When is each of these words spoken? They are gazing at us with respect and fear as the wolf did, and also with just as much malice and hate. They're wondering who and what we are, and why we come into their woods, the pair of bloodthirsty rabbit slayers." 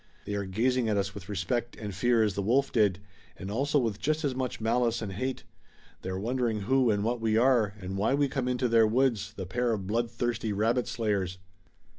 They 0.25 0.33
are 0.33 0.45
gazing 0.45 0.89
at 0.89 0.97
us 0.97 1.13
with 1.13 1.29
respect 1.29 1.75
and 1.75 1.93
fear 1.93 2.23
as 2.23 2.33
the 2.33 2.41
wolf 2.41 2.71
did, 2.71 2.97
and 3.37 3.51
also 3.51 3.77
with 3.77 3.99
just 3.99 4.23
as 4.25 4.33
much 4.33 4.59
malice 4.59 4.99
and 4.99 5.13
hate. 5.13 5.43
They're 6.01 6.17
wondering 6.17 6.61
who 6.61 6.89
and 6.89 7.03
what 7.03 7.21
we 7.21 7.37
are, 7.37 7.75
and 7.79 7.99
why 7.99 8.15
we 8.15 8.27
come 8.27 8.47
into 8.47 8.67
their 8.67 8.87
woods, 8.87 9.31
the 9.35 9.45
pair 9.45 9.71
of 9.73 9.85
bloodthirsty 9.85 10.53
rabbit 10.53 10.87
slayers." 10.87 11.37